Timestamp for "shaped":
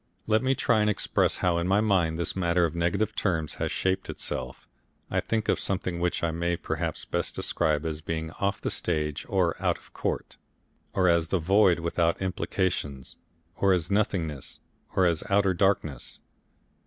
3.71-4.09